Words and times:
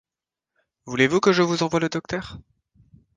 Voulez-vous 0.87 1.19
que 1.19 1.31
je 1.31 1.43
vous 1.43 1.61
envoie 1.61 1.79
le 1.79 1.87
docteur? 1.87 2.39